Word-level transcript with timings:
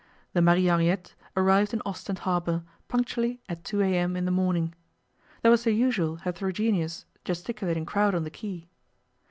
The 0.33 0.41
Maria 0.41 0.71
Henriette 0.71 1.13
arrived 1.37 1.75
in 1.75 1.81
Ostend 1.85 2.17
Harbour 2.25 2.63
punctually 2.87 3.39
at 3.47 3.63
2 3.63 3.83
a.m. 3.83 4.15
in 4.17 4.25
the 4.25 4.31
morning. 4.31 4.73
There 5.43 5.51
was 5.51 5.65
the 5.65 5.73
usual 5.73 6.15
heterogeneous, 6.15 7.05
gesticulating 7.23 7.85
crowd 7.85 8.15
on 8.15 8.23
the 8.23 8.31
quay. 8.31 8.67